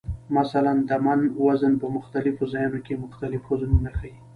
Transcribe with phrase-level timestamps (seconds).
[0.37, 4.13] مثلا د "من" وزن په مختلفو ځایونو کې مختلف وزنونه ښیي.